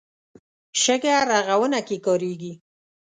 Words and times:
شګه 0.81 1.15
رغونه 1.29 1.79
کې 1.87 1.97
کارېږي. 2.05 2.53